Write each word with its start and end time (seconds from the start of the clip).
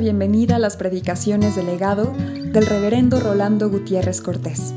bienvenida 0.00 0.56
a 0.56 0.58
las 0.58 0.78
predicaciones 0.78 1.56
del 1.56 1.66
legado 1.66 2.14
del 2.16 2.64
reverendo 2.64 3.20
Rolando 3.20 3.68
Gutiérrez 3.68 4.22
Cortés. 4.22 4.74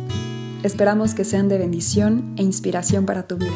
Esperamos 0.63 1.15
que 1.15 1.23
sean 1.23 1.47
de 1.47 1.57
bendición 1.57 2.33
e 2.35 2.43
inspiración 2.43 3.05
para 3.05 3.25
tu 3.25 3.37
vida. 3.37 3.53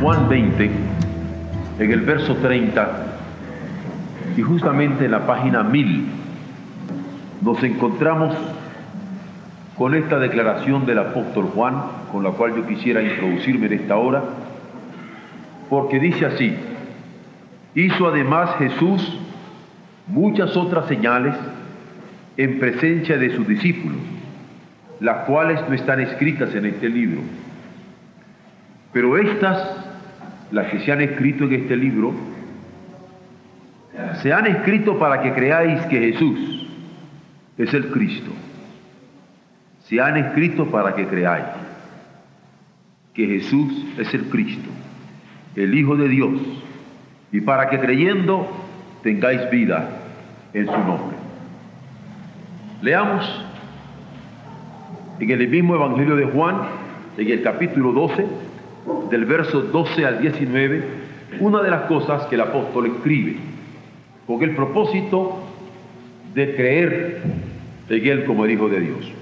Juan 0.00 0.26
20, 0.30 0.70
en 1.80 1.92
el 1.92 2.00
verso 2.00 2.36
30, 2.36 3.06
y 4.34 4.40
justamente 4.40 5.04
en 5.04 5.10
la 5.10 5.26
página 5.26 5.62
1000, 5.62 6.06
nos 7.42 7.62
encontramos 7.62 8.34
con 9.76 9.94
esta 9.94 10.18
declaración 10.18 10.86
del 10.86 10.98
apóstol 10.98 11.50
Juan, 11.54 11.74
con 12.10 12.24
la 12.24 12.30
cual 12.30 12.56
yo 12.56 12.66
quisiera 12.66 13.02
introducirme 13.02 13.66
en 13.66 13.74
esta 13.74 13.96
hora, 13.96 14.22
porque 15.68 15.98
dice 15.98 16.24
así, 16.24 16.56
hizo 17.74 18.08
además 18.08 18.56
Jesús 18.58 19.18
muchas 20.06 20.56
otras 20.56 20.86
señales 20.86 21.34
en 22.38 22.58
presencia 22.58 23.18
de 23.18 23.36
sus 23.36 23.46
discípulos, 23.46 23.98
las 25.00 25.26
cuales 25.26 25.60
no 25.68 25.74
están 25.74 26.00
escritas 26.00 26.54
en 26.54 26.66
este 26.66 26.88
libro. 26.88 27.20
Pero 28.94 29.18
estas, 29.18 29.76
las 30.52 30.68
que 30.68 30.80
se 30.80 30.92
han 30.92 31.02
escrito 31.02 31.44
en 31.44 31.52
este 31.52 31.76
libro, 31.76 32.14
se 34.22 34.32
han 34.32 34.46
escrito 34.46 34.98
para 34.98 35.20
que 35.20 35.32
creáis 35.32 35.82
que 35.86 35.98
Jesús 35.98 36.66
es 37.58 37.74
el 37.74 37.88
Cristo 37.88 38.30
se 39.88 40.00
han 40.00 40.16
escrito 40.16 40.66
para 40.66 40.94
que 40.94 41.06
creáis 41.06 41.44
que 43.14 43.26
Jesús 43.26 43.86
es 43.98 44.12
el 44.14 44.28
Cristo, 44.28 44.68
el 45.54 45.74
Hijo 45.74 45.96
de 45.96 46.08
Dios, 46.08 46.32
y 47.32 47.40
para 47.40 47.70
que 47.70 47.78
creyendo 47.78 48.48
tengáis 49.02 49.48
vida 49.50 49.88
en 50.52 50.66
su 50.66 50.72
nombre. 50.72 51.16
Leamos 52.82 53.46
en 55.20 55.30
el 55.30 55.48
mismo 55.48 55.76
Evangelio 55.76 56.16
de 56.16 56.26
Juan, 56.26 56.56
en 57.16 57.30
el 57.30 57.42
capítulo 57.42 57.92
12, 57.92 58.26
del 59.10 59.24
verso 59.24 59.62
12 59.62 60.04
al 60.04 60.20
19, 60.20 60.84
una 61.40 61.62
de 61.62 61.70
las 61.70 61.82
cosas 61.82 62.26
que 62.26 62.34
el 62.34 62.40
apóstol 62.40 62.86
escribe, 62.86 63.36
con 64.26 64.42
el 64.42 64.54
propósito 64.54 65.38
de 66.34 66.54
creer 66.56 67.22
en 67.88 68.06
Él 68.06 68.24
como 68.24 68.44
el 68.44 68.50
Hijo 68.50 68.68
de 68.68 68.80
Dios. 68.80 69.15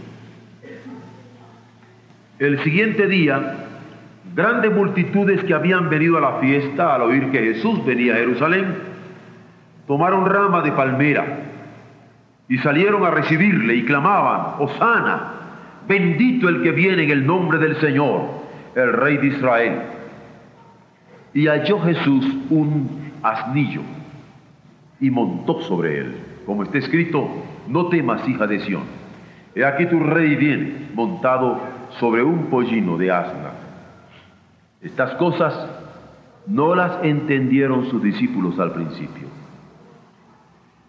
El 2.38 2.58
siguiente 2.64 3.06
día, 3.06 3.54
grandes 4.34 4.72
multitudes 4.72 5.44
que 5.44 5.54
habían 5.54 5.88
venido 5.88 6.18
a 6.18 6.20
la 6.20 6.32
fiesta 6.40 6.96
al 6.96 7.02
oír 7.02 7.30
que 7.30 7.38
Jesús 7.38 7.84
venía 7.84 8.14
a 8.14 8.16
Jerusalén, 8.16 8.74
tomaron 9.86 10.26
rama 10.26 10.62
de 10.62 10.72
palmera 10.72 11.24
y 12.48 12.58
salieron 12.58 13.04
a 13.04 13.10
recibirle 13.10 13.76
y 13.76 13.84
clamaban, 13.84 14.56
Osana, 14.58 15.32
bendito 15.86 16.48
el 16.48 16.62
que 16.62 16.72
viene 16.72 17.04
en 17.04 17.10
el 17.10 17.24
nombre 17.24 17.58
del 17.58 17.76
Señor, 17.76 18.22
el 18.74 18.92
Rey 18.92 19.16
de 19.18 19.26
Israel. 19.28 19.82
Y 21.34 21.46
halló 21.46 21.80
Jesús 21.82 22.26
un 22.50 23.12
asnillo 23.22 23.82
y 24.98 25.08
montó 25.08 25.60
sobre 25.62 25.98
él, 25.98 26.16
como 26.46 26.64
está 26.64 26.78
escrito, 26.78 27.28
no 27.68 27.86
temas, 27.86 28.28
hija 28.28 28.48
de 28.48 28.58
Sión. 28.58 28.82
He 29.54 29.64
aquí 29.64 29.86
tu 29.86 30.00
rey 30.00 30.34
viene 30.34 30.88
montado 30.94 31.73
sobre 31.98 32.22
un 32.22 32.46
pollino 32.46 32.96
de 32.96 33.10
asna. 33.10 33.52
Estas 34.80 35.14
cosas 35.14 35.66
no 36.46 36.74
las 36.74 37.02
entendieron 37.02 37.86
sus 37.90 38.02
discípulos 38.02 38.58
al 38.58 38.72
principio. 38.72 39.28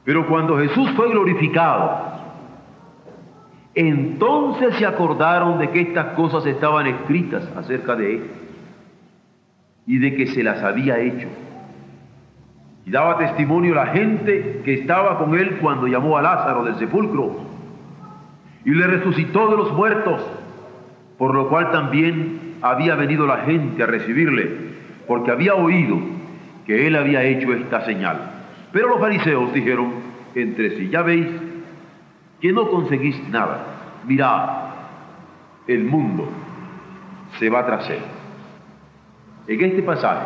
Pero 0.04 0.28
cuando 0.28 0.58
Jesús 0.58 0.90
fue 0.92 1.10
glorificado, 1.10 2.16
entonces 3.74 4.76
se 4.76 4.86
acordaron 4.86 5.58
de 5.60 5.70
que 5.70 5.82
estas 5.82 6.14
cosas 6.16 6.46
estaban 6.46 6.88
escritas 6.88 7.50
acerca 7.58 7.96
de 7.96 8.16
Él 8.16 8.32
y 9.88 9.98
de 9.98 10.16
que 10.16 10.28
se 10.28 10.44
las 10.44 10.62
había 10.64 11.00
hecho. 11.00 11.28
Y 12.86 12.92
daba 12.92 13.18
testimonio 13.18 13.74
la 13.74 13.88
gente 13.88 14.62
que 14.64 14.76
estaba 14.76 15.18
con 15.18 15.38
Él 15.38 15.58
cuando 15.62 15.88
llamó 15.88 16.18
a 16.18 16.22
Lázaro 16.22 16.64
del 16.64 16.76
sepulcro 16.76 17.36
y 18.64 18.72
le 18.72 18.88
resucitó 18.88 19.50
de 19.50 19.58
los 19.58 19.74
muertos 19.74 20.22
por 21.18 21.34
lo 21.34 21.48
cual 21.50 21.72
también 21.72 22.58
había 22.62 22.96
venido 22.96 23.26
la 23.26 23.38
gente 23.38 23.84
a 23.84 23.86
recibirle, 23.86 24.50
porque 25.08 25.32
había 25.32 25.56
oído 25.56 25.98
que 26.66 26.88
él 26.88 26.96
había 26.96 27.24
hecho 27.24 27.54
esta 27.54 27.86
señal. 27.86 28.32
Pero 28.72 28.90
los 28.90 29.00
fariseos 29.00 29.54
dijeron 29.54 29.94
entre 30.34 30.78
sí, 30.78 30.90
ya 30.90 31.02
veis 31.02 31.28
que 32.42 32.52
no 32.52 32.70
conseguís 32.70 33.18
nada, 33.30 34.02
mirad, 34.06 34.50
el 35.68 35.84
mundo 35.86 36.28
se 37.40 37.50
va 37.50 37.66
tras 37.66 37.90
él. 37.90 38.00
En 39.48 39.64
este 39.64 39.84
pasaje 39.84 40.26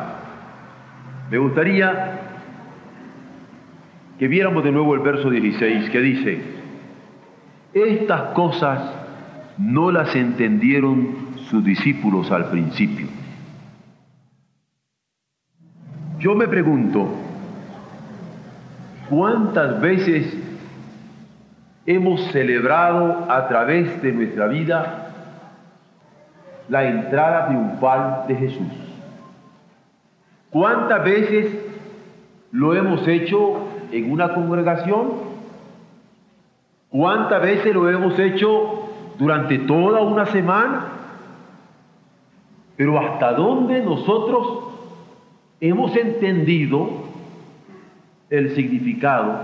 me 1.29 1.37
gustaría 1.37 2.21
que 4.17 4.27
viéramos 4.27 4.63
de 4.63 4.71
nuevo 4.71 4.95
el 4.95 5.01
verso 5.01 5.29
16 5.29 5.89
que 5.89 5.99
dice, 5.99 6.41
estas 7.73 8.33
cosas 8.33 8.98
no 9.59 9.91
las 9.91 10.15
entendieron 10.15 11.35
sus 11.49 11.63
discípulos 11.63 12.31
al 12.31 12.49
principio. 12.49 13.07
Yo 16.17 16.33
me 16.33 16.47
pregunto, 16.47 17.09
¿cuántas 19.09 19.81
veces 19.81 20.33
hemos 21.85 22.21
celebrado 22.31 23.29
a 23.29 23.47
través 23.49 24.01
de 24.01 24.13
nuestra 24.13 24.47
vida 24.47 25.11
la 26.69 26.85
entrada 26.85 27.47
triunfal 27.47 28.27
de 28.29 28.35
Jesús? 28.35 28.71
¿Cuántas 30.51 31.03
veces 31.03 31.53
lo 32.51 32.75
hemos 32.75 33.05
hecho 33.07 33.67
en 33.91 34.11
una 34.11 34.33
congregación? 34.33 35.29
¿Cuántas 36.89 37.41
veces 37.41 37.73
lo 37.73 37.89
hemos 37.89 38.17
hecho 38.17 38.88
durante 39.19 39.59
toda 39.59 40.01
una 40.01 40.25
semana. 40.25 40.87
Pero 42.75 42.97
hasta 42.97 43.33
dónde 43.33 43.81
nosotros 43.81 44.63
hemos 45.59 45.95
entendido 45.95 46.89
el 48.29 48.55
significado 48.55 49.41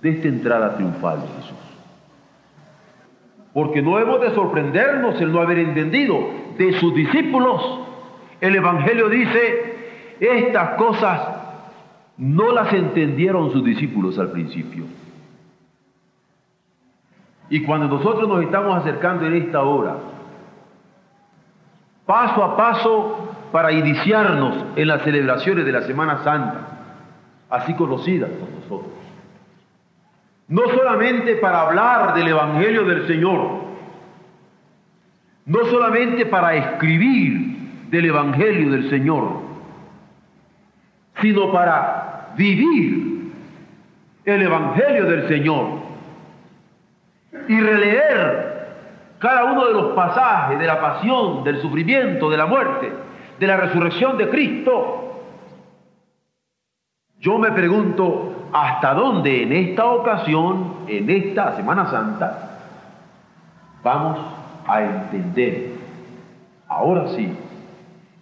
de 0.00 0.10
esta 0.10 0.28
entrada 0.28 0.76
triunfal 0.76 1.20
de 1.20 1.28
Jesús. 1.28 1.58
Porque 3.52 3.82
no 3.82 3.98
hemos 3.98 4.20
de 4.22 4.30
sorprendernos 4.34 5.20
el 5.20 5.32
no 5.32 5.40
haber 5.40 5.58
entendido 5.58 6.18
de 6.56 6.72
sus 6.80 6.94
discípulos. 6.94 7.80
El 8.40 8.56
Evangelio 8.56 9.10
dice, 9.10 10.16
estas 10.20 10.76
cosas 10.76 11.20
no 12.16 12.52
las 12.52 12.72
entendieron 12.72 13.52
sus 13.52 13.62
discípulos 13.62 14.18
al 14.18 14.30
principio. 14.30 14.84
Y 17.50 17.62
cuando 17.62 17.88
nosotros 17.88 18.28
nos 18.28 18.44
estamos 18.44 18.78
acercando 18.78 19.26
en 19.26 19.34
esta 19.34 19.60
hora, 19.60 19.96
paso 22.06 22.44
a 22.44 22.56
paso 22.56 23.28
para 23.50 23.72
iniciarnos 23.72 24.66
en 24.76 24.86
las 24.86 25.02
celebraciones 25.02 25.66
de 25.66 25.72
la 25.72 25.82
Semana 25.82 26.22
Santa, 26.22 26.60
así 27.50 27.74
conocidas 27.74 28.30
por 28.30 28.48
nosotros. 28.48 28.94
No 30.46 30.62
solamente 30.68 31.36
para 31.36 31.62
hablar 31.62 32.14
del 32.14 32.28
Evangelio 32.28 32.84
del 32.84 33.08
Señor, 33.08 33.60
no 35.46 35.64
solamente 35.64 36.26
para 36.26 36.54
escribir 36.54 37.88
del 37.90 38.04
Evangelio 38.04 38.70
del 38.70 38.88
Señor, 38.90 39.40
sino 41.20 41.50
para 41.50 42.30
vivir 42.36 43.32
el 44.24 44.42
Evangelio 44.42 45.06
del 45.06 45.26
Señor 45.26 45.79
y 47.48 47.60
releer 47.60 48.60
cada 49.18 49.44
uno 49.44 49.66
de 49.66 49.74
los 49.74 49.92
pasajes 49.92 50.58
de 50.58 50.66
la 50.66 50.80
pasión, 50.80 51.44
del 51.44 51.60
sufrimiento, 51.60 52.30
de 52.30 52.36
la 52.36 52.46
muerte, 52.46 52.90
de 53.38 53.46
la 53.46 53.56
resurrección 53.56 54.16
de 54.16 54.28
Cristo, 54.28 55.10
yo 57.18 57.38
me 57.38 57.52
pregunto 57.52 58.48
hasta 58.52 58.94
dónde 58.94 59.42
en 59.42 59.52
esta 59.52 59.84
ocasión, 59.86 60.76
en 60.88 61.10
esta 61.10 61.54
Semana 61.54 61.90
Santa, 61.90 62.50
vamos 63.82 64.18
a 64.66 64.82
entender, 64.82 65.72
ahora 66.66 67.08
sí, 67.08 67.36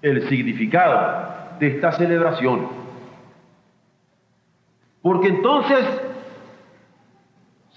el 0.03 0.29
significado 0.29 1.29
de 1.61 1.77
esta 1.77 1.93
celebración. 1.93 2.69
Porque 5.01 5.29
entonces 5.29 5.79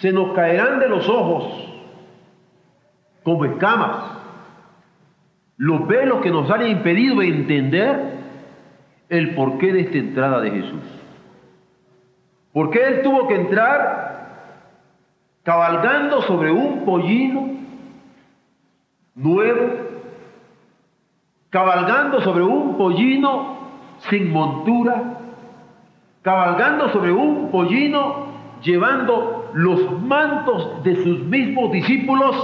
se 0.01 0.11
nos 0.11 0.33
caerán 0.33 0.79
de 0.79 0.89
los 0.89 1.07
ojos 1.07 1.45
como 3.23 3.45
escamas 3.45 4.17
los 5.57 5.87
velos 5.87 6.21
que 6.21 6.31
nos 6.31 6.49
han 6.49 6.67
impedido 6.67 7.21
entender 7.21 8.17
el 9.09 9.35
porqué 9.35 9.71
de 9.71 9.81
esta 9.81 9.97
entrada 9.99 10.41
de 10.41 10.49
Jesús. 10.49 10.81
¿Por 12.51 12.71
qué 12.71 12.83
Él 12.83 13.01
tuvo 13.03 13.27
que 13.27 13.35
entrar 13.35 14.47
cabalgando 15.43 16.23
sobre 16.23 16.51
un 16.51 16.83
pollino 16.83 17.51
nuevo, 19.13 19.69
cabalgando 21.51 22.21
sobre 22.21 22.43
un 22.43 22.75
pollino 22.75 23.57
sin 24.09 24.31
montura, 24.31 25.19
cabalgando 26.23 26.89
sobre 26.89 27.11
un 27.11 27.51
pollino 27.51 28.31
llevando 28.63 29.40
los 29.53 30.01
mantos 30.01 30.83
de 30.83 30.95
sus 31.03 31.19
mismos 31.25 31.71
discípulos 31.71 32.35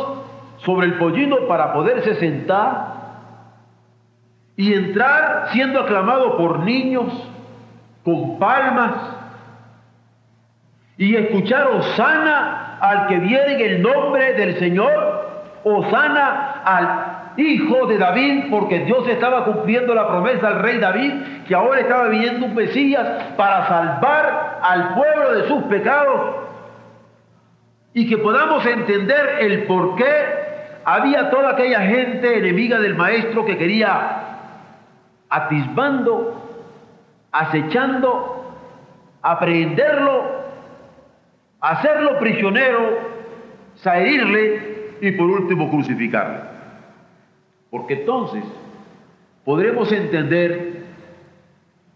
sobre 0.58 0.88
el 0.88 0.94
pollino 0.96 1.48
para 1.48 1.74
poderse 1.74 2.16
sentar 2.16 2.96
y 4.56 4.74
entrar 4.74 5.50
siendo 5.52 5.82
aclamado 5.82 6.38
por 6.38 6.60
niños 6.60 7.06
con 8.04 8.40
palmas 8.40 8.94
y 10.98 11.16
escuchar 11.16 11.68
Osana 11.68 12.78
al 12.80 13.08
que 13.08 13.20
viene 13.20 13.54
en 13.54 13.62
el 13.62 13.82
nombre 13.82 14.34
del 14.34 14.58
Señor, 14.58 15.52
Osana 15.64 16.62
al 16.66 17.18
hijo 17.38 17.86
de 17.86 17.98
David, 18.00 18.46
porque 18.50 18.80
Dios 18.80 19.08
estaba 19.08 19.46
cumpliendo 19.46 19.94
la 19.94 20.08
promesa 20.08 20.48
al 20.48 20.60
rey 20.60 20.80
David, 20.80 21.14
que 21.48 21.54
ahora 21.54 21.82
estaba 21.82 22.08
viniendo 22.08 22.48
un 22.48 22.56
Mesías 22.56 23.08
para 23.36 23.68
salvar 23.68 24.60
al 24.62 24.96
pueblo 24.96 25.36
de 25.36 25.48
sus 25.48 25.64
pecados, 25.66 26.47
y 27.94 28.08
que 28.08 28.18
podamos 28.18 28.66
entender 28.66 29.38
el 29.40 29.64
por 29.64 29.96
qué 29.96 30.38
había 30.86 31.30
toda 31.30 31.52
aquella 31.52 31.82
gente 31.82 32.38
enemiga 32.38 32.80
del 32.80 32.96
maestro 32.96 33.46
que 33.46 33.58
quería 33.58 34.24
atisbando, 35.30 36.42
acechando, 37.32 38.56
aprehenderlo, 39.22 40.24
hacerlo 41.60 42.20
prisionero, 42.20 43.00
saherirle 43.76 44.96
y 45.02 45.12
por 45.12 45.30
último 45.30 45.70
crucificarle. 45.70 46.40
Porque 47.70 47.96
entonces 47.96 48.44
podremos 49.44 49.92
entender 49.92 50.84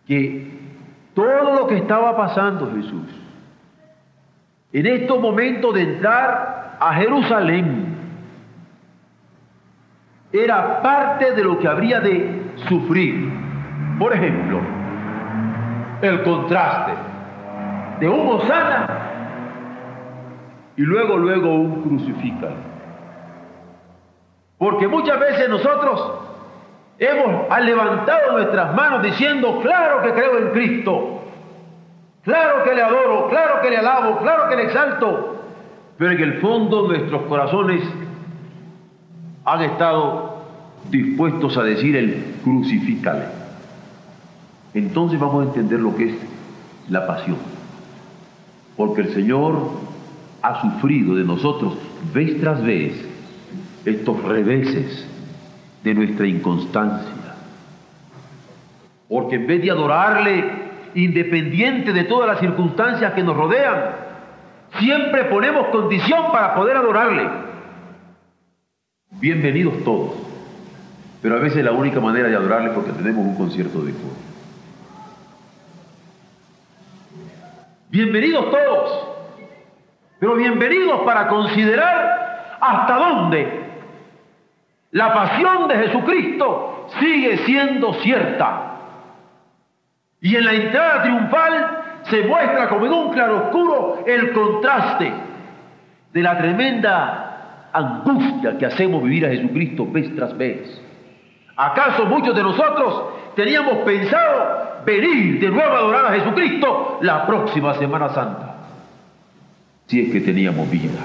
que 0.07 0.51
todo 1.13 1.53
lo 1.53 1.67
que 1.67 1.77
estaba 1.77 2.17
pasando 2.17 2.71
Jesús 2.75 3.20
en 4.73 4.85
estos 4.85 5.19
momentos 5.19 5.73
de 5.73 5.81
entrar 5.81 6.77
a 6.79 6.93
Jerusalén 6.93 7.97
era 10.31 10.81
parte 10.81 11.33
de 11.33 11.43
lo 11.43 11.59
que 11.59 11.67
habría 11.67 11.99
de 11.99 12.53
sufrir. 12.69 13.31
Por 13.99 14.13
ejemplo, 14.13 14.61
el 16.01 16.23
contraste 16.23 16.93
de 17.99 18.09
un 18.09 18.27
Osana 18.29 18.87
y 20.77 20.81
luego, 20.81 21.17
luego 21.17 21.53
un 21.53 21.81
crucifican. 21.83 22.71
Porque 24.57 24.87
muchas 24.87 25.19
veces 25.19 25.49
nosotros 25.49 26.13
hemos 26.97 27.59
levantado 27.61 28.31
nuestras 28.33 28.73
manos 28.73 29.03
diciendo, 29.03 29.59
claro 29.61 30.01
que 30.01 30.13
creo 30.13 30.37
en 30.37 30.49
Cristo, 30.51 31.20
claro 32.23 32.63
que 32.63 32.73
le 32.73 32.81
adoro, 32.81 33.29
claro 33.29 33.61
que 33.61 33.69
le 33.69 33.77
alabo, 33.77 34.17
claro 34.19 34.49
que 34.49 34.55
le 34.55 34.63
exalto, 34.63 35.43
pero 35.97 36.11
en 36.11 36.21
el 36.21 36.33
fondo 36.41 36.87
nuestros 36.87 37.23
corazones 37.23 37.83
han 39.45 39.61
estado 39.61 40.41
dispuestos 40.89 41.57
a 41.57 41.63
decir 41.63 41.95
el 41.95 42.35
crucifícale. 42.43 43.25
Entonces 44.73 45.19
vamos 45.19 45.45
a 45.45 45.47
entender 45.49 45.79
lo 45.79 45.95
que 45.95 46.09
es 46.09 46.15
la 46.89 47.05
pasión. 47.05 47.37
Porque 48.77 49.01
el 49.01 49.13
Señor 49.13 49.69
ha 50.41 50.61
sufrido 50.61 51.15
de 51.15 51.23
nosotros 51.23 51.77
vez 52.13 52.39
tras 52.39 52.63
vez 52.63 52.93
estos 53.85 54.23
reveses 54.23 55.07
de 55.83 55.93
nuestra 55.93 56.27
inconstancia. 56.27 57.11
Porque 59.07 59.35
en 59.35 59.47
vez 59.47 59.61
de 59.61 59.71
adorarle 59.71 60.70
independiente 60.95 61.93
de 61.93 62.03
todas 62.03 62.27
las 62.27 62.39
circunstancias 62.39 63.13
que 63.13 63.23
nos 63.23 63.35
rodean, 63.35 63.91
siempre 64.79 65.25
ponemos 65.25 65.67
condición 65.67 66.31
para 66.31 66.55
poder 66.55 66.77
adorarle. 66.77 67.29
Bienvenidos 69.19 69.83
todos 69.83 70.31
pero 71.21 71.35
a 71.35 71.39
veces 71.39 71.63
la 71.63 71.71
única 71.71 71.99
manera 71.99 72.27
de 72.27 72.35
adorarle 72.35 72.69
es 72.69 72.73
porque 72.73 72.91
tenemos 72.91 73.25
un 73.25 73.35
concierto 73.35 73.83
de 73.83 73.93
fútbol. 73.93 74.17
Bienvenidos 77.89 78.49
todos, 78.49 79.07
pero 80.19 80.35
bienvenidos 80.35 81.01
para 81.01 81.27
considerar 81.27 82.57
hasta 82.59 82.95
dónde 82.95 83.61
la 84.91 85.13
pasión 85.13 85.67
de 85.67 85.75
Jesucristo 85.75 86.87
sigue 86.99 87.37
siendo 87.45 87.93
cierta. 87.95 88.70
Y 90.21 90.35
en 90.35 90.45
la 90.45 90.53
entrada 90.53 91.01
triunfal 91.01 91.81
se 92.03 92.23
muestra 92.23 92.69
como 92.69 92.85
en 92.85 92.93
un 92.93 93.11
claroscuro 93.11 94.03
el 94.05 94.31
contraste 94.31 95.11
de 96.13 96.21
la 96.21 96.37
tremenda 96.37 97.69
angustia 97.73 98.57
que 98.57 98.67
hacemos 98.67 99.01
vivir 99.03 99.25
a 99.25 99.29
Jesucristo 99.29 99.87
vez 99.89 100.15
tras 100.15 100.37
vez. 100.37 100.79
¿Acaso 101.55 102.05
muchos 102.05 102.35
de 102.35 102.43
nosotros 102.43 103.03
teníamos 103.35 103.77
pensado 103.77 104.83
venir 104.85 105.39
de 105.39 105.49
nuevo 105.49 105.73
a 105.73 105.77
adorar 105.77 106.05
a 106.05 106.19
Jesucristo 106.19 106.99
la 107.01 107.25
próxima 107.25 107.73
Semana 107.75 108.09
Santa? 108.09 108.55
Si 109.87 110.01
es 110.01 110.11
que 110.11 110.21
teníamos 110.21 110.69
vida. 110.69 111.01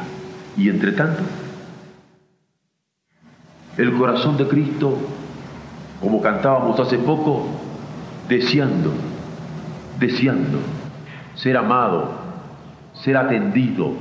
Y 0.56 0.68
entre 0.68 0.92
tanto, 0.92 1.22
el 3.76 3.92
corazón 3.92 4.36
de 4.36 4.46
Cristo, 4.46 4.96
como 6.00 6.20
cantábamos 6.22 6.78
hace 6.80 6.98
poco, 6.98 7.46
deseando, 8.28 8.93
deseando 9.99 10.59
ser 11.37 11.56
amado, 11.56 12.11
ser 12.95 13.16
atendido, 13.16 13.92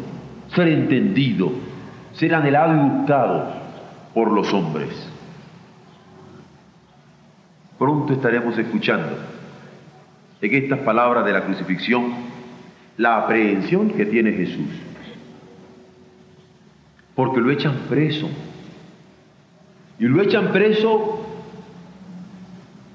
ser 0.53 0.69
entendido, 0.69 1.51
ser 2.13 2.33
anhelado 2.33 2.73
y 2.73 2.89
buscado 2.89 3.53
por 4.13 4.31
los 4.31 4.51
hombres. 4.53 4.89
Pronto 7.77 8.13
estaremos 8.13 8.57
escuchando 8.57 9.17
en 10.41 10.53
estas 10.55 10.79
palabras 10.79 11.25
de 11.25 11.33
la 11.33 11.41
crucifixión 11.41 12.13
la 12.97 13.17
aprehensión 13.17 13.89
que 13.89 14.05
tiene 14.05 14.31
Jesús. 14.31 14.69
Porque 17.13 17.41
lo 17.41 17.51
echan 17.51 17.75
preso. 17.89 18.29
Y 19.99 20.05
lo 20.05 20.21
echan 20.21 20.51
preso 20.51 21.24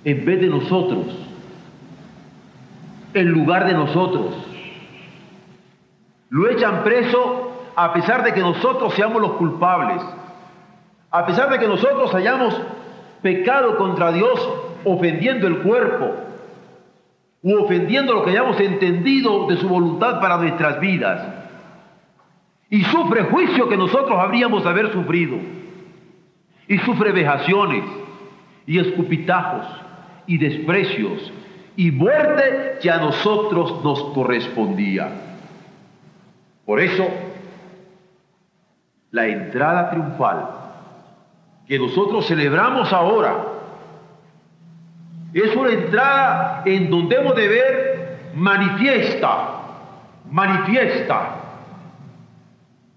en 0.04 0.24
vez 0.24 0.40
de 0.40 0.46
nosotros, 0.46 1.06
en 3.14 3.28
lugar 3.30 3.66
de 3.66 3.74
nosotros. 3.74 4.34
Lo 6.30 6.48
echan 6.48 6.82
preso 6.84 7.52
a 7.76 7.92
pesar 7.92 8.22
de 8.24 8.32
que 8.32 8.40
nosotros 8.40 8.94
seamos 8.94 9.20
los 9.20 9.32
culpables, 9.32 10.02
a 11.10 11.26
pesar 11.26 11.50
de 11.50 11.58
que 11.58 11.66
nosotros 11.66 12.14
hayamos 12.14 12.60
pecado 13.22 13.76
contra 13.76 14.12
Dios 14.12 14.48
ofendiendo 14.84 15.46
el 15.46 15.58
cuerpo 15.58 16.14
u 17.42 17.56
ofendiendo 17.56 18.14
lo 18.14 18.24
que 18.24 18.30
hayamos 18.30 18.60
entendido 18.60 19.46
de 19.46 19.56
su 19.56 19.68
voluntad 19.68 20.20
para 20.20 20.36
nuestras 20.38 20.80
vidas. 20.80 21.26
Y 22.70 22.84
sufre 22.84 23.24
juicio 23.24 23.68
que 23.68 23.76
nosotros 23.76 24.18
habríamos 24.18 24.62
de 24.62 24.70
haber 24.70 24.92
sufrido. 24.92 25.36
Y 26.68 26.78
sufre 26.78 27.10
vejaciones 27.10 27.84
y 28.66 28.78
escupitajos 28.78 29.66
y 30.30 30.38
desprecios 30.38 31.32
y 31.76 31.90
muerte 31.90 32.78
que 32.80 32.88
a 32.88 32.98
nosotros 32.98 33.82
nos 33.82 34.00
correspondía. 34.14 35.08
Por 36.64 36.78
eso, 36.78 37.08
la 39.10 39.26
entrada 39.26 39.90
triunfal 39.90 40.50
que 41.66 41.80
nosotros 41.80 42.28
celebramos 42.28 42.92
ahora 42.92 43.44
es 45.34 45.56
una 45.56 45.72
entrada 45.72 46.62
en 46.64 46.88
donde 46.90 47.16
hemos 47.16 47.34
de 47.34 47.48
ver 47.48 48.18
manifiesta, 48.36 49.48
manifiesta 50.30 51.40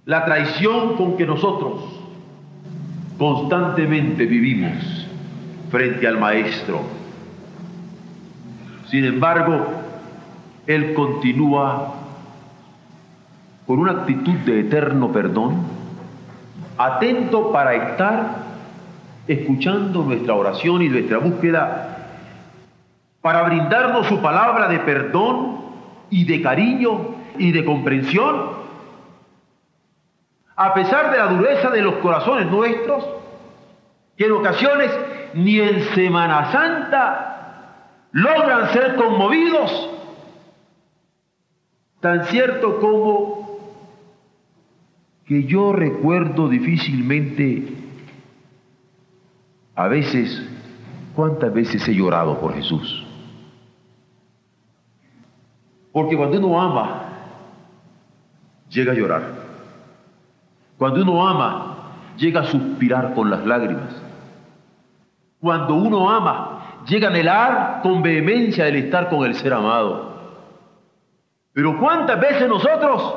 la 0.06 0.24
traición 0.24 0.98
con 0.98 1.18
que 1.18 1.25
nosotros 1.25 1.82
constantemente 3.18 4.24
vivimos 4.28 5.08
frente 5.72 6.08
al 6.08 6.20
Maestro. 6.20 7.03
Sin 8.94 9.06
embargo, 9.06 9.66
Él 10.68 10.94
continúa 10.94 11.96
con 13.66 13.80
una 13.80 13.94
actitud 13.94 14.36
de 14.46 14.60
eterno 14.60 15.12
perdón, 15.12 15.64
atento 16.78 17.52
para 17.52 17.74
estar 17.74 18.36
escuchando 19.28 20.04
nuestra 20.04 20.36
oración 20.36 20.84
y 20.84 20.90
nuestra 20.90 21.18
búsqueda 21.18 22.08
para 23.20 23.42
brindarnos 23.42 24.06
su 24.06 24.22
palabra 24.22 24.68
de 24.68 24.78
perdón 24.78 25.58
y 26.12 26.26
de 26.26 26.44
cariño 26.44 27.16
y 27.40 27.52
de 27.52 27.66
comprensión. 27.66 28.44
A 30.56 30.72
pesar 30.76 31.10
de 31.10 31.18
la 31.18 31.26
dureza 31.30 31.72
de 31.72 31.82
los 31.82 31.96
corazones 31.96 32.46
nuestros, 32.46 33.04
que 34.16 34.26
en 34.28 34.34
ocasiones 34.34 34.92
ni 35.34 35.60
en 35.60 35.82
Semana 35.96 36.52
Santa 36.52 37.33
logran 38.13 38.72
ser 38.72 38.96
conmovidos, 38.96 39.89
tan 42.00 42.25
cierto 42.25 42.79
como 42.79 43.43
que 45.25 45.43
yo 45.43 45.74
recuerdo 45.74 46.48
difícilmente 46.48 47.75
a 49.75 49.88
veces 49.88 50.48
cuántas 51.15 51.53
veces 51.53 51.88
he 51.88 51.96
llorado 51.96 52.39
por 52.39 52.53
Jesús. 52.53 53.05
Porque 55.91 56.15
cuando 56.15 56.38
uno 56.39 56.62
ama, 56.62 57.03
llega 58.70 58.91
a 58.91 58.96
llorar. 58.96 59.43
Cuando 60.77 61.01
uno 61.01 61.27
ama, 61.27 61.77
llega 62.17 62.41
a 62.41 62.46
suspirar 62.46 63.13
con 63.13 63.29
las 63.29 63.46
lágrimas. 63.46 64.01
Cuando 65.39 65.75
uno 65.75 66.10
ama, 66.10 66.62
llega 66.86 67.08
a 67.08 67.12
anhelar 67.12 67.80
con 67.82 68.02
vehemencia 68.02 68.68
el 68.68 68.75
estar 68.75 69.10
con 69.10 69.25
el 69.25 69.36
ser 69.36 69.54
amado. 69.54 70.13
Pero 71.54 71.80
cuántas 71.80 72.20
veces 72.20 72.48
nosotros, 72.48 73.16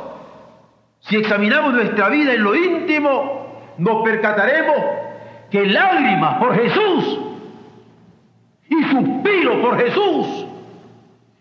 si 1.00 1.16
examinamos 1.16 1.74
nuestra 1.74 2.08
vida 2.08 2.34
en 2.34 2.42
lo 2.42 2.54
íntimo, 2.54 3.46
nos 3.78 4.02
percataremos 4.02 4.76
que 5.50 5.66
lágrimas 5.66 6.38
por 6.38 6.54
Jesús 6.54 7.20
y 8.68 8.84
suspiro 8.84 9.62
por 9.62 9.78
Jesús 9.78 10.46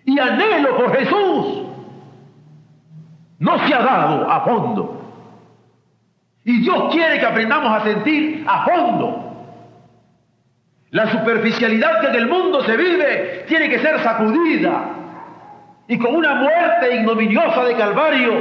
y 0.06 0.20
anhelo 0.20 0.78
por 0.78 0.96
Jesús 0.96 1.64
no 3.40 3.68
se 3.68 3.74
ha 3.74 3.82
dado 3.82 4.30
a 4.30 4.42
fondo. 4.42 5.02
Y 6.44 6.62
Dios 6.62 6.94
quiere 6.94 7.20
que 7.20 7.26
aprendamos 7.26 7.72
a 7.72 7.84
sentir 7.84 8.46
a 8.48 8.66
fondo. 8.66 9.25
La 10.96 11.12
superficialidad 11.12 12.00
que 12.00 12.08
en 12.08 12.16
el 12.16 12.28
mundo 12.30 12.64
se 12.64 12.78
vive 12.78 13.44
tiene 13.50 13.68
que 13.68 13.80
ser 13.80 14.00
sacudida 14.00 14.94
y 15.90 15.98
con 15.98 16.16
una 16.16 16.36
muerte 16.36 16.96
ignominiosa 16.96 17.66
de 17.66 17.76
Calvario 17.76 18.32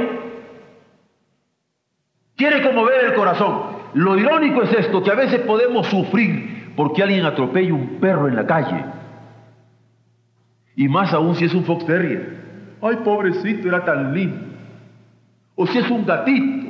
quiere 2.37 2.61
conmover 2.61 3.07
el 3.07 3.13
corazón. 3.13 3.75
Lo 3.95 4.17
irónico 4.17 4.63
es 4.63 4.71
esto, 4.71 5.03
que 5.03 5.11
a 5.11 5.15
veces 5.15 5.41
podemos 5.41 5.87
sufrir 5.87 6.71
porque 6.77 7.03
alguien 7.03 7.25
atropella 7.25 7.73
un 7.73 7.99
perro 7.99 8.29
en 8.29 8.37
la 8.37 8.47
calle. 8.47 8.85
Y 10.77 10.87
más 10.87 11.13
aún 11.13 11.35
si 11.35 11.43
es 11.43 11.53
un 11.53 11.65
fox 11.65 11.85
terrier. 11.85 12.37
Ay, 12.81 12.99
pobrecito, 13.03 13.67
era 13.67 13.83
tan 13.83 14.13
lindo. 14.13 14.37
O 15.55 15.67
si 15.67 15.79
es 15.79 15.91
un 15.91 16.05
gatito. 16.05 16.64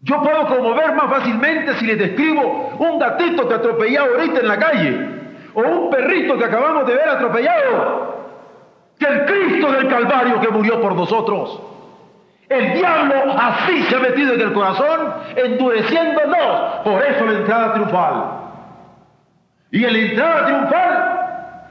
Yo 0.00 0.22
puedo 0.22 0.46
conmover 0.46 0.94
más 0.94 1.10
fácilmente 1.10 1.74
si 1.74 1.86
les 1.86 1.98
describo 1.98 2.76
un 2.78 2.98
gatito 2.98 3.48
que 3.48 3.54
atropellado 3.54 4.14
ahorita 4.14 4.40
en 4.40 4.48
la 4.48 4.58
calle. 4.58 5.08
O 5.54 5.60
un 5.60 5.90
perrito 5.90 6.38
que 6.38 6.44
acabamos 6.44 6.86
de 6.86 6.94
ver 6.94 7.08
atropellado 7.08 8.18
que 8.98 9.06
el 9.06 9.24
Cristo 9.26 9.72
del 9.72 9.88
Calvario 9.88 10.40
que 10.40 10.48
murió 10.48 10.80
por 10.80 10.94
nosotros. 10.94 11.60
El 12.48 12.74
diablo 12.74 13.14
así 13.38 13.82
se 13.84 13.96
ha 13.96 14.00
metido 14.00 14.34
en 14.34 14.40
el 14.40 14.52
corazón, 14.52 15.14
endureciéndonos. 15.36 16.80
Por 16.84 17.04
eso 17.04 17.26
la 17.26 17.32
entrada 17.32 17.72
triunfal. 17.74 18.24
Y 19.70 19.84
en 19.84 19.92
la 19.92 19.98
entrada 19.98 20.46
triunfal, 20.46 21.18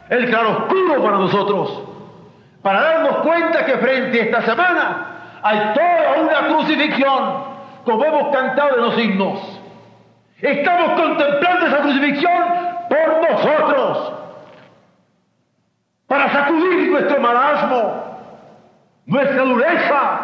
el 0.10 0.30
claroscuro 0.30 1.04
para 1.04 1.18
nosotros. 1.18 1.84
Para 2.62 2.82
darnos 2.82 3.18
cuenta 3.18 3.66
que 3.66 3.78
frente 3.78 4.20
a 4.20 4.24
esta 4.26 4.42
semana 4.42 5.08
hay 5.42 5.74
toda 5.74 6.22
una 6.22 6.48
crucifixión, 6.48 7.57
como 7.88 8.04
hemos 8.04 8.36
cantado 8.36 8.76
en 8.76 8.82
los 8.82 9.00
himnos. 9.00 9.62
Estamos 10.42 11.02
contemplando 11.02 11.68
esa 11.68 11.78
crucifixión 11.78 12.44
por 12.90 13.32
nosotros 13.32 14.14
para 16.06 16.30
sacudir 16.34 16.92
nuestro 16.92 17.22
marasmo, 17.22 18.20
nuestra 19.06 19.42
dureza, 19.42 20.22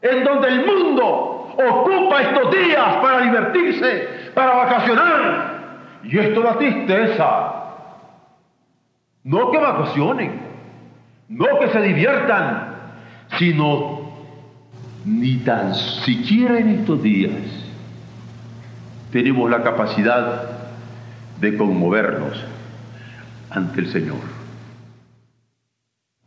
en 0.00 0.24
donde 0.24 0.48
el 0.48 0.66
mundo 0.66 1.54
ocupa 1.54 2.22
estos 2.22 2.50
días 2.50 2.96
para 2.96 3.20
divertirse, 3.20 4.30
para 4.34 4.54
vacacionar. 4.54 5.54
Y 6.02 6.18
esto 6.18 6.40
da 6.40 6.54
tristeza. 6.54 7.52
No 9.22 9.50
que 9.50 9.58
vacacionen, 9.58 10.40
no 11.28 11.58
que 11.58 11.68
se 11.68 11.80
diviertan, 11.82 12.74
sino 13.38 14.03
ni 15.04 15.36
tan 15.36 15.74
siquiera 15.74 16.58
en 16.58 16.68
estos 16.68 17.02
días 17.02 17.32
tenemos 19.12 19.48
la 19.50 19.62
capacidad 19.62 20.42
de 21.40 21.56
conmovernos 21.56 22.42
ante 23.50 23.80
el 23.80 23.86
Señor. 23.88 24.18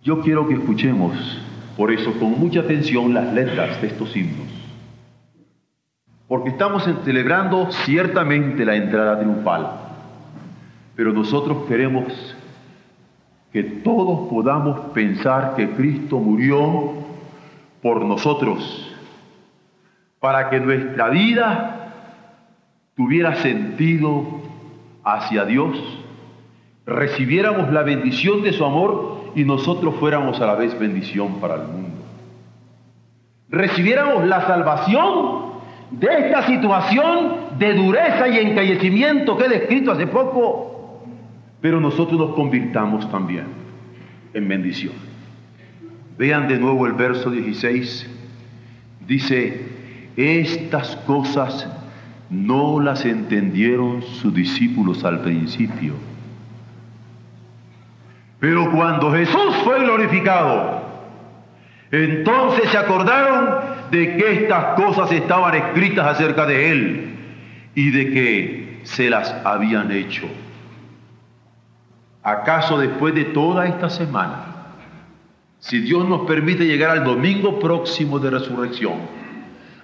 Yo 0.01 0.21
quiero 0.21 0.47
que 0.47 0.53
escuchemos, 0.53 1.17
por 1.75 1.91
eso, 1.91 2.13
con 2.13 2.39
mucha 2.39 2.61
atención 2.61 3.13
las 3.13 3.33
letras 3.33 3.81
de 3.81 3.87
estos 3.87 4.15
himnos. 4.15 4.47
Porque 6.27 6.49
estamos 6.49 6.87
celebrando 7.03 7.69
ciertamente 7.71 8.63
la 8.63 8.75
entrada 8.75 9.19
triunfal, 9.19 9.69
pero 10.95 11.11
nosotros 11.11 11.65
queremos 11.67 12.05
que 13.51 13.63
todos 13.63 14.29
podamos 14.29 14.79
pensar 14.91 15.55
que 15.55 15.71
Cristo 15.71 16.19
murió 16.19 17.06
por 17.81 18.03
nosotros, 18.03 18.95
para 20.19 20.49
que 20.49 20.59
nuestra 20.59 21.09
vida 21.09 21.93
tuviera 22.95 23.35
sentido 23.35 24.25
hacia 25.03 25.45
Dios, 25.45 25.77
recibiéramos 26.85 27.71
la 27.71 27.83
bendición 27.83 28.41
de 28.41 28.53
su 28.53 28.65
amor 28.65 29.31
y 29.35 29.43
nosotros 29.43 29.95
fuéramos 29.95 30.41
a 30.41 30.47
la 30.47 30.55
vez 30.55 30.77
bendición 30.77 31.39
para 31.39 31.55
el 31.55 31.67
mundo. 31.67 32.03
Recibiéramos 33.49 34.25
la 34.25 34.41
salvación 34.47 35.47
de 35.91 36.07
esta 36.07 36.47
situación 36.47 37.57
de 37.57 37.73
dureza 37.73 38.27
y 38.27 38.39
encallecimiento 38.39 39.37
que 39.37 39.45
he 39.45 39.49
descrito 39.49 39.91
hace 39.91 40.07
poco, 40.07 41.03
pero 41.61 41.79
nosotros 41.79 42.19
nos 42.19 42.35
convirtamos 42.35 43.09
también 43.09 43.47
en 44.33 44.47
bendición. 44.47 44.93
Vean 46.17 46.47
de 46.47 46.57
nuevo 46.57 46.87
el 46.87 46.93
verso 46.93 47.29
16. 47.29 48.09
Dice, 49.07 49.65
estas 50.15 50.95
cosas 50.97 51.67
no 52.29 52.79
las 52.79 53.05
entendieron 53.05 54.01
sus 54.01 54.33
discípulos 54.33 55.03
al 55.05 55.21
principio 55.21 55.93
pero 58.39 58.71
cuando 58.71 59.11
Jesús 59.11 59.55
fue 59.63 59.79
glorificado, 59.79 60.81
entonces 61.91 62.69
se 62.69 62.77
acordaron 62.77 63.59
de 63.89 64.15
que 64.15 64.43
estas 64.43 64.75
cosas 64.75 65.11
estaban 65.11 65.55
escritas 65.55 66.05
acerca 66.05 66.45
de 66.45 66.71
Él 66.71 67.15
y 67.73 67.91
de 67.91 68.11
que 68.11 68.79
se 68.83 69.09
las 69.09 69.33
habían 69.43 69.91
hecho. 69.91 70.27
¿Acaso 72.21 72.77
después 72.77 73.15
de 73.15 73.25
toda 73.25 73.65
esta 73.65 73.89
semana, 73.89 74.56
si 75.59 75.79
Dios 75.79 76.07
nos 76.07 76.21
permite 76.27 76.65
llegar 76.65 76.91
al 76.91 77.03
domingo 77.03 77.59
próximo 77.59 78.19
de 78.19 78.29
resurrección, 78.29 78.95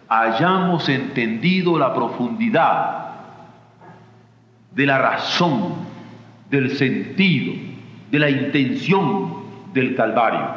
hayamos 0.07 0.87
entendido 0.89 1.77
la 1.79 1.93
profundidad 1.93 3.03
de 4.71 4.85
la 4.85 4.97
razón, 4.99 5.75
del 6.49 6.75
sentido, 6.77 7.53
de 8.11 8.19
la 8.19 8.29
intención 8.29 9.43
del 9.73 9.95
Calvario. 9.95 10.47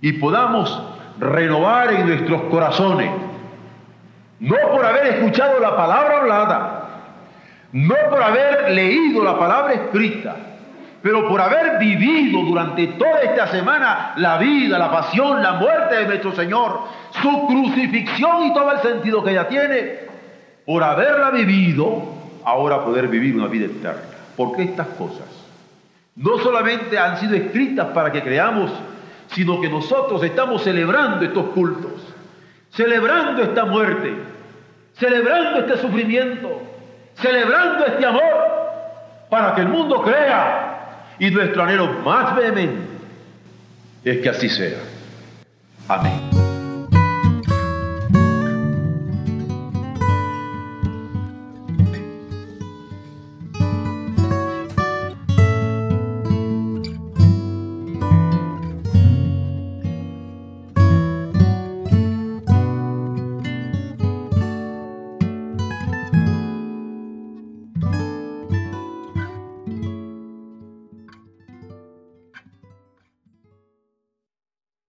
Y 0.00 0.12
podamos 0.14 0.82
renovar 1.18 1.92
en 1.92 2.08
nuestros 2.08 2.42
corazones, 2.42 3.10
no 4.40 4.56
por 4.72 4.84
haber 4.84 5.06
escuchado 5.14 5.60
la 5.60 5.76
palabra 5.76 6.18
hablada, 6.18 6.88
no 7.72 7.94
por 8.10 8.22
haber 8.22 8.72
leído 8.72 9.22
la 9.22 9.38
palabra 9.38 9.74
escrita, 9.74 10.36
pero 11.02 11.28
por 11.28 11.40
haber 11.40 11.78
vivido 11.78 12.42
durante 12.42 12.86
toda 12.88 13.20
esta 13.20 13.46
semana 13.48 14.14
la 14.16 14.38
vida, 14.38 14.78
la 14.78 14.90
pasión, 14.90 15.42
la 15.42 15.52
muerte 15.52 15.96
de 15.96 16.06
nuestro 16.06 16.32
Señor, 16.32 16.80
su 17.22 17.46
crucifixión 17.46 18.44
y 18.44 18.52
todo 18.52 18.72
el 18.72 18.78
sentido 18.80 19.22
que 19.22 19.30
ella 19.30 19.46
tiene, 19.48 20.00
por 20.66 20.82
haberla 20.82 21.30
vivido, 21.30 22.02
ahora 22.44 22.84
poder 22.84 23.08
vivir 23.08 23.36
una 23.36 23.46
vida 23.46 23.66
eterna. 23.66 24.02
Porque 24.36 24.62
estas 24.62 24.88
cosas 24.88 25.26
no 26.16 26.38
solamente 26.38 26.98
han 26.98 27.16
sido 27.18 27.34
escritas 27.36 27.86
para 27.88 28.10
que 28.10 28.22
creamos, 28.22 28.70
sino 29.28 29.60
que 29.60 29.68
nosotros 29.68 30.22
estamos 30.24 30.62
celebrando 30.62 31.24
estos 31.24 31.46
cultos, 31.50 31.92
celebrando 32.70 33.42
esta 33.42 33.64
muerte, 33.64 34.14
celebrando 34.94 35.60
este 35.60 35.76
sufrimiento, 35.78 36.60
celebrando 37.14 37.86
este 37.86 38.04
amor 38.04 38.58
para 39.30 39.54
que 39.54 39.60
el 39.60 39.68
mundo 39.68 40.02
crea. 40.02 40.67
Y 41.18 41.30
nuestro 41.30 41.62
anhelo 41.62 41.92
más 42.04 42.36
vehemente 42.36 42.82
es 44.04 44.18
que 44.18 44.28
así 44.28 44.48
sea. 44.48 44.78
Amén. 45.88 46.27